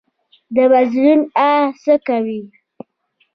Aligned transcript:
د 0.55 0.57
مظلوم 0.71 1.21
آه 1.47 1.65
څه 1.83 1.93
کوي؟ 2.07 2.41